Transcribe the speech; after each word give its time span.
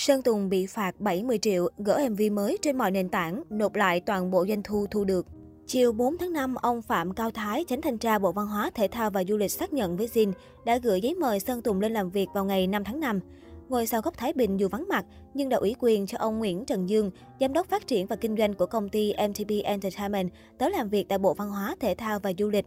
Sơn 0.00 0.22
Tùng 0.22 0.48
bị 0.48 0.66
phạt 0.66 1.00
70 1.00 1.38
triệu, 1.38 1.68
gỡ 1.78 2.08
MV 2.10 2.20
mới 2.32 2.58
trên 2.62 2.78
mọi 2.78 2.90
nền 2.90 3.08
tảng, 3.08 3.42
nộp 3.50 3.74
lại 3.74 4.00
toàn 4.00 4.30
bộ 4.30 4.46
doanh 4.48 4.62
thu 4.62 4.86
thu 4.90 5.04
được. 5.04 5.26
Chiều 5.66 5.92
4 5.92 6.18
tháng 6.18 6.32
5, 6.32 6.54
ông 6.54 6.82
Phạm 6.82 7.14
Cao 7.14 7.30
Thái, 7.30 7.64
chánh 7.68 7.80
thanh 7.80 7.98
tra 7.98 8.18
Bộ 8.18 8.32
Văn 8.32 8.46
hóa, 8.46 8.70
Thể 8.74 8.88
thao 8.88 9.10
và 9.10 9.24
Du 9.24 9.36
lịch 9.36 9.52
xác 9.52 9.72
nhận 9.72 9.96
với 9.96 10.06
Zin 10.06 10.32
đã 10.64 10.78
gửi 10.78 11.00
giấy 11.00 11.14
mời 11.14 11.40
Sơn 11.40 11.62
Tùng 11.62 11.80
lên 11.80 11.92
làm 11.92 12.10
việc 12.10 12.28
vào 12.34 12.44
ngày 12.44 12.66
5 12.66 12.84
tháng 12.84 13.00
5. 13.00 13.20
Ngôi 13.68 13.86
sao 13.86 14.00
gốc 14.00 14.14
Thái 14.16 14.32
Bình 14.32 14.60
dù 14.60 14.68
vắng 14.68 14.88
mặt, 14.88 15.04
nhưng 15.34 15.48
đã 15.48 15.56
ủy 15.56 15.76
quyền 15.78 16.06
cho 16.06 16.18
ông 16.18 16.38
Nguyễn 16.38 16.64
Trần 16.64 16.88
Dương, 16.88 17.10
giám 17.40 17.52
đốc 17.52 17.66
phát 17.66 17.86
triển 17.86 18.06
và 18.06 18.16
kinh 18.16 18.36
doanh 18.36 18.54
của 18.54 18.66
công 18.66 18.88
ty 18.88 19.14
MTP 19.28 19.64
Entertainment, 19.64 20.30
tới 20.58 20.70
làm 20.70 20.88
việc 20.88 21.08
tại 21.08 21.18
Bộ 21.18 21.34
Văn 21.34 21.50
hóa, 21.50 21.76
Thể 21.80 21.94
thao 21.94 22.18
và 22.18 22.32
Du 22.38 22.48
lịch. 22.48 22.66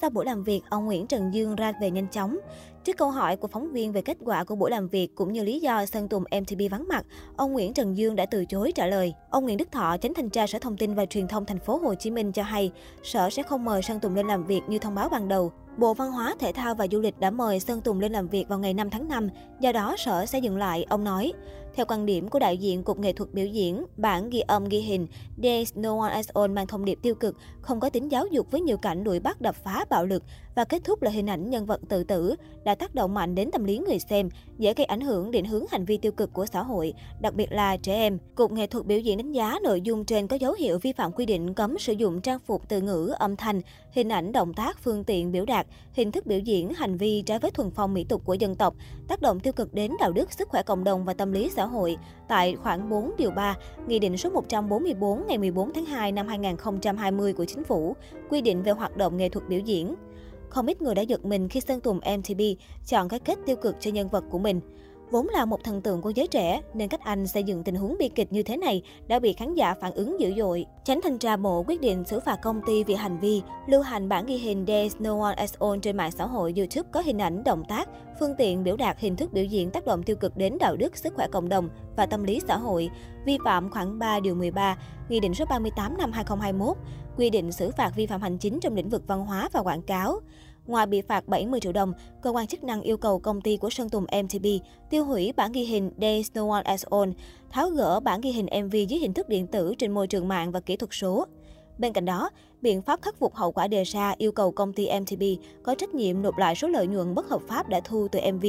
Sau 0.00 0.10
buổi 0.10 0.24
làm 0.24 0.44
việc, 0.44 0.60
ông 0.70 0.84
Nguyễn 0.84 1.06
Trần 1.06 1.34
Dương 1.34 1.56
ra 1.56 1.72
về 1.80 1.90
nhanh 1.90 2.08
chóng. 2.08 2.38
Trước 2.86 2.96
câu 2.96 3.10
hỏi 3.10 3.36
của 3.36 3.48
phóng 3.48 3.72
viên 3.72 3.92
về 3.92 4.02
kết 4.02 4.16
quả 4.24 4.44
của 4.44 4.56
buổi 4.56 4.70
làm 4.70 4.88
việc 4.88 5.14
cũng 5.14 5.32
như 5.32 5.42
lý 5.42 5.60
do 5.60 5.86
Sơn 5.86 6.08
Tùng 6.08 6.24
MTV 6.40 6.62
vắng 6.70 6.88
mặt, 6.88 7.04
ông 7.36 7.52
Nguyễn 7.52 7.72
Trần 7.74 7.96
Dương 7.96 8.16
đã 8.16 8.26
từ 8.26 8.44
chối 8.44 8.72
trả 8.74 8.86
lời. 8.86 9.14
Ông 9.30 9.44
Nguyễn 9.44 9.56
Đức 9.56 9.72
Thọ, 9.72 9.96
chánh 9.96 10.14
thanh 10.14 10.30
tra 10.30 10.46
Sở 10.46 10.58
Thông 10.58 10.76
tin 10.76 10.94
và 10.94 11.06
Truyền 11.06 11.28
thông 11.28 11.46
thành 11.46 11.58
phố 11.58 11.76
Hồ 11.76 11.94
Chí 11.94 12.10
Minh 12.10 12.32
cho 12.32 12.42
hay, 12.42 12.72
sở 13.02 13.30
sẽ 13.30 13.42
không 13.42 13.64
mời 13.64 13.82
Sơn 13.82 14.00
Tùng 14.00 14.14
lên 14.14 14.26
làm 14.26 14.44
việc 14.44 14.60
như 14.68 14.78
thông 14.78 14.94
báo 14.94 15.08
ban 15.08 15.28
đầu. 15.28 15.52
Bộ 15.76 15.94
Văn 15.94 16.12
hóa, 16.12 16.34
Thể 16.38 16.52
thao 16.52 16.74
và 16.74 16.86
Du 16.92 17.00
lịch 17.00 17.20
đã 17.20 17.30
mời 17.30 17.60
Sơn 17.60 17.80
Tùng 17.80 18.00
lên 18.00 18.12
làm 18.12 18.28
việc 18.28 18.48
vào 18.48 18.58
ngày 18.58 18.74
5 18.74 18.90
tháng 18.90 19.08
5, 19.08 19.28
do 19.60 19.72
đó 19.72 19.94
sở 19.98 20.26
sẽ 20.26 20.38
dừng 20.38 20.56
lại, 20.56 20.86
ông 20.88 21.04
nói. 21.04 21.32
Theo 21.74 21.86
quan 21.88 22.06
điểm 22.06 22.28
của 22.28 22.38
đại 22.38 22.58
diện 22.58 22.82
Cục 22.82 22.98
Nghệ 22.98 23.12
thuật 23.12 23.32
biểu 23.32 23.46
diễn, 23.46 23.84
bản 23.96 24.30
ghi 24.30 24.40
âm 24.40 24.64
ghi 24.64 24.80
hình 24.80 25.06
There's 25.38 25.80
No 25.80 25.98
One 26.00 26.12
As 26.12 26.28
On 26.34 26.54
mang 26.54 26.66
thông 26.66 26.84
điệp 26.84 26.98
tiêu 27.02 27.14
cực, 27.14 27.36
không 27.60 27.80
có 27.80 27.90
tính 27.90 28.10
giáo 28.10 28.26
dục 28.26 28.50
với 28.50 28.60
nhiều 28.60 28.76
cảnh 28.76 29.04
đuổi 29.04 29.20
bắt 29.20 29.40
đập 29.40 29.54
phá 29.64 29.84
bạo 29.90 30.06
lực 30.06 30.22
và 30.54 30.64
kết 30.64 30.84
thúc 30.84 31.02
là 31.02 31.10
hình 31.10 31.30
ảnh 31.30 31.50
nhân 31.50 31.66
vật 31.66 31.80
tự 31.88 32.04
tử, 32.04 32.34
đã 32.64 32.74
tác 32.78 32.94
động 32.94 33.14
mạnh 33.14 33.34
đến 33.34 33.50
tâm 33.50 33.64
lý 33.64 33.78
người 33.78 33.98
xem, 33.98 34.28
dễ 34.58 34.74
gây 34.74 34.84
ảnh 34.84 35.00
hưởng 35.00 35.30
định 35.30 35.44
hướng 35.44 35.64
hành 35.70 35.84
vi 35.84 35.96
tiêu 35.96 36.12
cực 36.12 36.32
của 36.32 36.46
xã 36.46 36.62
hội, 36.62 36.94
đặc 37.20 37.34
biệt 37.34 37.52
là 37.52 37.76
trẻ 37.76 37.94
em. 37.94 38.18
Cục 38.34 38.52
Nghệ 38.52 38.66
thuật 38.66 38.86
biểu 38.86 38.98
diễn 38.98 39.16
đánh 39.16 39.32
giá 39.32 39.58
nội 39.62 39.80
dung 39.80 40.04
trên 40.04 40.26
có 40.26 40.36
dấu 40.36 40.52
hiệu 40.52 40.78
vi 40.78 40.92
phạm 40.92 41.12
quy 41.12 41.26
định 41.26 41.54
cấm 41.54 41.78
sử 41.78 41.92
dụng 41.92 42.20
trang 42.20 42.38
phục 42.38 42.68
từ 42.68 42.80
ngữ, 42.80 43.12
âm 43.18 43.36
thanh, 43.36 43.60
hình 43.92 44.08
ảnh, 44.08 44.32
động 44.32 44.54
tác, 44.54 44.78
phương 44.78 45.04
tiện 45.04 45.32
biểu 45.32 45.44
đạt, 45.44 45.66
hình 45.92 46.12
thức 46.12 46.26
biểu 46.26 46.38
diễn, 46.38 46.74
hành 46.74 46.96
vi 46.96 47.22
trái 47.26 47.38
với 47.38 47.50
thuần 47.50 47.70
phong 47.70 47.94
mỹ 47.94 48.04
tục 48.04 48.22
của 48.24 48.34
dân 48.34 48.54
tộc, 48.54 48.74
tác 49.08 49.22
động 49.22 49.40
tiêu 49.40 49.52
cực 49.52 49.74
đến 49.74 49.92
đạo 50.00 50.12
đức, 50.12 50.32
sức 50.32 50.48
khỏe 50.48 50.62
cộng 50.62 50.84
đồng 50.84 51.04
và 51.04 51.14
tâm 51.14 51.32
lý 51.32 51.50
xã 51.50 51.66
hội 51.66 51.96
tại 52.28 52.56
khoản 52.56 52.88
4 52.88 53.10
điều 53.18 53.30
3, 53.30 53.56
Nghị 53.86 53.98
định 53.98 54.16
số 54.16 54.30
144 54.30 55.26
ngày 55.26 55.38
14 55.38 55.72
tháng 55.72 55.84
2 55.84 56.12
năm 56.12 56.28
2020 56.28 57.32
của 57.32 57.44
Chính 57.44 57.64
phủ, 57.64 57.96
quy 58.30 58.40
định 58.40 58.62
về 58.62 58.72
hoạt 58.72 58.96
động 58.96 59.16
nghệ 59.16 59.28
thuật 59.28 59.48
biểu 59.48 59.60
diễn. 59.60 59.94
Không 60.56 60.66
ít 60.66 60.82
người 60.82 60.94
đã 60.94 61.02
giật 61.02 61.24
mình 61.24 61.48
khi 61.48 61.60
Sơn 61.60 61.80
Tùng 61.80 62.00
MTB 62.18 62.40
chọn 62.86 63.08
cái 63.08 63.20
kết 63.20 63.38
tiêu 63.46 63.56
cực 63.56 63.76
cho 63.80 63.90
nhân 63.90 64.08
vật 64.08 64.24
của 64.30 64.38
mình. 64.38 64.60
Vốn 65.10 65.28
là 65.28 65.44
một 65.44 65.64
thần 65.64 65.82
tượng 65.82 66.02
của 66.02 66.10
giới 66.10 66.26
trẻ, 66.26 66.62
nên 66.74 66.88
cách 66.88 67.00
anh 67.00 67.26
xây 67.26 67.42
dựng 67.42 67.64
tình 67.64 67.74
huống 67.74 67.96
bi 67.98 68.08
kịch 68.08 68.32
như 68.32 68.42
thế 68.42 68.56
này 68.56 68.82
đã 69.08 69.18
bị 69.18 69.32
khán 69.32 69.54
giả 69.54 69.74
phản 69.74 69.92
ứng 69.92 70.20
dữ 70.20 70.32
dội. 70.36 70.66
Chánh 70.84 71.00
thanh 71.00 71.18
tra 71.18 71.36
bộ 71.36 71.64
quyết 71.66 71.80
định 71.80 72.04
xử 72.04 72.20
phạt 72.20 72.36
công 72.42 72.60
ty 72.66 72.84
vì 72.84 72.94
hành 72.94 73.18
vi 73.18 73.42
lưu 73.66 73.82
hành 73.82 74.08
bản 74.08 74.26
ghi 74.26 74.36
hình 74.36 74.64
There's 74.64 74.90
No 74.98 75.20
One 75.20 75.34
As 75.34 75.54
On 75.58 75.80
trên 75.80 75.96
mạng 75.96 76.10
xã 76.10 76.26
hội 76.26 76.54
YouTube 76.56 76.88
có 76.92 77.00
hình 77.00 77.18
ảnh, 77.18 77.44
động 77.44 77.62
tác, 77.68 77.88
phương 78.20 78.34
tiện 78.38 78.64
biểu 78.64 78.76
đạt 78.76 79.00
hình 79.00 79.16
thức 79.16 79.32
biểu 79.32 79.44
diễn 79.44 79.70
tác 79.70 79.86
động 79.86 80.02
tiêu 80.02 80.16
cực 80.16 80.36
đến 80.36 80.58
đạo 80.60 80.76
đức, 80.76 80.96
sức 80.96 81.14
khỏe 81.14 81.26
cộng 81.32 81.48
đồng 81.48 81.68
và 81.96 82.06
tâm 82.06 82.24
lý 82.24 82.40
xã 82.48 82.56
hội, 82.56 82.90
vi 83.24 83.38
phạm 83.44 83.70
khoảng 83.70 83.98
3 83.98 84.20
điều 84.20 84.34
13, 84.34 84.76
Nghị 85.08 85.20
định 85.20 85.34
số 85.34 85.44
38 85.44 85.96
năm 85.98 86.12
2021, 86.12 86.76
quy 87.16 87.30
định 87.30 87.52
xử 87.52 87.70
phạt 87.70 87.92
vi 87.96 88.06
phạm 88.06 88.22
hành 88.22 88.38
chính 88.38 88.60
trong 88.60 88.74
lĩnh 88.74 88.88
vực 88.88 89.02
văn 89.06 89.26
hóa 89.26 89.48
và 89.52 89.60
quảng 89.60 89.82
cáo. 89.82 90.20
Ngoài 90.66 90.86
bị 90.86 91.00
phạt 91.00 91.28
70 91.28 91.60
triệu 91.60 91.72
đồng, 91.72 91.92
cơ 92.22 92.30
quan 92.30 92.46
chức 92.46 92.64
năng 92.64 92.82
yêu 92.82 92.96
cầu 92.96 93.18
công 93.18 93.40
ty 93.40 93.56
của 93.56 93.70
Sơn 93.70 93.88
Tùng 93.88 94.06
MTP 94.22 94.46
tiêu 94.90 95.04
hủy 95.04 95.32
bản 95.36 95.52
ghi 95.52 95.64
hình 95.64 95.90
Days 96.00 96.30
No 96.34 96.50
One 96.50 96.62
As 96.62 96.84
On, 96.86 97.12
tháo 97.50 97.68
gỡ 97.68 98.00
bản 98.00 98.20
ghi 98.20 98.32
hình 98.32 98.46
MV 98.64 98.72
dưới 98.72 99.00
hình 99.00 99.12
thức 99.12 99.28
điện 99.28 99.46
tử 99.46 99.74
trên 99.78 99.92
môi 99.92 100.06
trường 100.06 100.28
mạng 100.28 100.52
và 100.52 100.60
kỹ 100.60 100.76
thuật 100.76 100.90
số. 100.92 101.26
Bên 101.78 101.92
cạnh 101.92 102.04
đó, 102.04 102.30
biện 102.62 102.82
pháp 102.82 103.02
khắc 103.02 103.18
phục 103.18 103.34
hậu 103.34 103.52
quả 103.52 103.68
đề 103.68 103.84
ra 103.84 104.14
yêu 104.18 104.32
cầu 104.32 104.52
công 104.52 104.72
ty 104.72 104.88
MTB 105.00 105.22
có 105.62 105.74
trách 105.74 105.94
nhiệm 105.94 106.22
nộp 106.22 106.38
lại 106.38 106.54
số 106.54 106.68
lợi 106.68 106.86
nhuận 106.86 107.14
bất 107.14 107.28
hợp 107.28 107.40
pháp 107.48 107.68
đã 107.68 107.80
thu 107.80 108.08
từ 108.12 108.20
MV. 108.32 108.46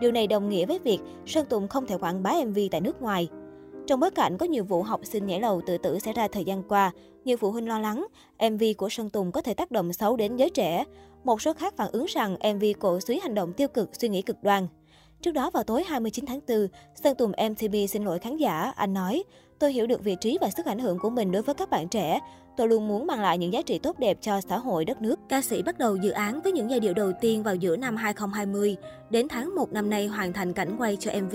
Điều 0.00 0.12
này 0.12 0.26
đồng 0.26 0.48
nghĩa 0.48 0.66
với 0.66 0.78
việc 0.78 0.98
Sơn 1.26 1.46
Tùng 1.46 1.68
không 1.68 1.86
thể 1.86 1.98
quảng 1.98 2.22
bá 2.22 2.32
MV 2.46 2.58
tại 2.70 2.80
nước 2.80 3.02
ngoài. 3.02 3.28
Trong 3.86 4.00
bối 4.00 4.10
cảnh 4.10 4.38
có 4.38 4.46
nhiều 4.46 4.64
vụ 4.64 4.82
học 4.82 5.00
sinh 5.04 5.26
nhảy 5.26 5.40
lầu 5.40 5.60
tự 5.66 5.78
tử 5.78 5.98
xảy 5.98 6.14
ra 6.14 6.28
thời 6.28 6.44
gian 6.44 6.62
qua, 6.68 6.90
nhiều 7.24 7.36
phụ 7.36 7.50
huynh 7.50 7.68
lo 7.68 7.78
lắng 7.78 8.06
MV 8.50 8.62
của 8.78 8.88
Sơn 8.88 9.10
Tùng 9.10 9.32
có 9.32 9.42
thể 9.42 9.54
tác 9.54 9.70
động 9.70 9.92
xấu 9.92 10.16
đến 10.16 10.36
giới 10.36 10.50
trẻ. 10.50 10.84
Một 11.24 11.42
số 11.42 11.52
khác 11.52 11.74
phản 11.76 11.88
ứng 11.92 12.06
rằng 12.08 12.36
MV 12.54 12.64
cổ 12.80 13.00
suý 13.00 13.18
hành 13.18 13.34
động 13.34 13.52
tiêu 13.52 13.68
cực, 13.68 13.90
suy 13.96 14.08
nghĩ 14.08 14.22
cực 14.22 14.36
đoan. 14.42 14.66
Trước 15.22 15.30
đó 15.30 15.50
vào 15.50 15.64
tối 15.64 15.84
29 15.86 16.26
tháng 16.26 16.40
4, 16.48 16.68
Sơn 16.94 17.16
Tùng 17.16 17.32
MTV 17.50 17.76
xin 17.88 18.04
lỗi 18.04 18.18
khán 18.18 18.36
giả. 18.36 18.72
Anh 18.76 18.94
nói, 18.94 19.24
tôi 19.58 19.72
hiểu 19.72 19.86
được 19.86 20.04
vị 20.04 20.16
trí 20.20 20.38
và 20.40 20.50
sức 20.50 20.66
ảnh 20.66 20.78
hưởng 20.78 20.98
của 20.98 21.10
mình 21.10 21.32
đối 21.32 21.42
với 21.42 21.54
các 21.54 21.70
bạn 21.70 21.88
trẻ. 21.88 22.20
Tôi 22.56 22.68
luôn 22.68 22.88
muốn 22.88 23.06
mang 23.06 23.20
lại 23.20 23.38
những 23.38 23.52
giá 23.52 23.62
trị 23.62 23.78
tốt 23.78 23.98
đẹp 23.98 24.18
cho 24.20 24.40
xã 24.40 24.58
hội 24.58 24.84
đất 24.84 25.02
nước. 25.02 25.20
Ca 25.28 25.42
sĩ 25.42 25.62
bắt 25.62 25.78
đầu 25.78 25.96
dự 25.96 26.10
án 26.10 26.40
với 26.40 26.52
những 26.52 26.70
giai 26.70 26.80
điệu 26.80 26.94
đầu 26.94 27.12
tiên 27.20 27.42
vào 27.42 27.54
giữa 27.54 27.76
năm 27.76 27.96
2020. 27.96 28.76
Đến 29.10 29.28
tháng 29.28 29.54
1 29.54 29.72
năm 29.72 29.90
nay 29.90 30.06
hoàn 30.06 30.32
thành 30.32 30.52
cảnh 30.52 30.76
quay 30.78 30.96
cho 31.00 31.10
MV. 31.20 31.34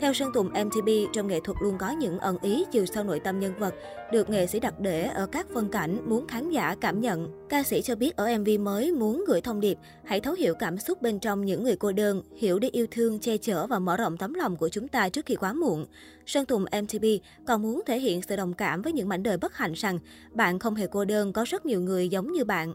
Theo 0.00 0.12
Sơn 0.12 0.32
Tùng 0.32 0.48
MTB, 0.48 0.88
trong 1.12 1.26
nghệ 1.26 1.40
thuật 1.40 1.58
luôn 1.60 1.78
có 1.78 1.90
những 1.90 2.18
ẩn 2.18 2.38
ý 2.42 2.64
chiều 2.72 2.86
sâu 2.86 3.04
nội 3.04 3.20
tâm 3.20 3.40
nhân 3.40 3.52
vật, 3.58 3.74
được 4.12 4.30
nghệ 4.30 4.46
sĩ 4.46 4.60
đặt 4.60 4.80
để 4.80 5.02
ở 5.02 5.26
các 5.26 5.46
phân 5.54 5.68
cảnh 5.68 5.98
muốn 6.08 6.26
khán 6.26 6.50
giả 6.50 6.74
cảm 6.80 7.00
nhận. 7.00 7.46
Ca 7.48 7.62
sĩ 7.62 7.82
cho 7.82 7.96
biết 7.96 8.16
ở 8.16 8.38
MV 8.38 8.48
mới 8.60 8.92
muốn 8.92 9.24
gửi 9.26 9.40
thông 9.40 9.60
điệp, 9.60 9.78
hãy 10.04 10.20
thấu 10.20 10.34
hiểu 10.34 10.54
cảm 10.54 10.78
xúc 10.78 11.02
bên 11.02 11.18
trong 11.18 11.44
những 11.44 11.62
người 11.62 11.76
cô 11.76 11.92
đơn, 11.92 12.22
hiểu 12.36 12.58
để 12.58 12.68
yêu 12.68 12.86
thương, 12.90 13.18
che 13.18 13.36
chở 13.36 13.66
và 13.66 13.78
mở 13.78 13.96
rộng 13.96 14.16
tấm 14.16 14.34
lòng 14.34 14.56
của 14.56 14.68
chúng 14.68 14.88
ta 14.88 15.08
trước 15.08 15.26
khi 15.26 15.36
quá 15.36 15.52
muộn. 15.52 15.86
Sơn 16.26 16.46
Tùng 16.46 16.64
MTB 16.82 17.04
còn 17.46 17.62
muốn 17.62 17.80
thể 17.86 17.98
hiện 17.98 18.22
sự 18.22 18.36
đồng 18.36 18.54
cảm 18.54 18.82
với 18.82 18.92
những 18.92 19.08
mảnh 19.08 19.22
đời 19.22 19.36
bất 19.36 19.56
hạnh 19.56 19.72
rằng 19.72 19.98
bạn 20.32 20.58
không 20.58 20.74
hề 20.74 20.86
cô 20.86 21.04
đơn, 21.04 21.32
có 21.32 21.44
rất 21.48 21.66
nhiều 21.66 21.80
người 21.80 22.08
giống 22.08 22.32
như 22.32 22.44
bạn. 22.44 22.74